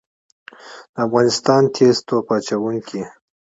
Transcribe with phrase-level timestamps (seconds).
[0.93, 3.01] د افغانستان تیز توپ اچوونکي